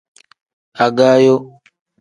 Agaayo. 0.85 1.35